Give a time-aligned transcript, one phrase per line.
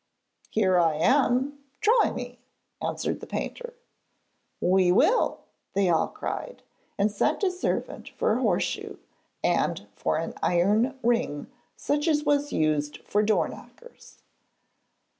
[0.49, 2.39] 'Here I am; try me,'
[2.81, 3.75] answered the painter.
[4.59, 5.41] 'We will,'
[5.73, 6.63] they all cried,
[6.97, 8.97] and sent a servant for a horseshoe,
[9.43, 14.21] and for an iron ring such as was used for doorknockers.